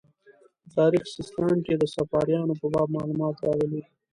په 0.61 0.67
تاریخ 0.77 1.03
سیستان 1.15 1.55
کې 1.65 1.73
د 1.77 1.83
صفاریانو 1.95 2.53
په 2.61 2.67
باب 2.73 2.87
معلومات 2.97 3.35
راغلي. 3.45 3.83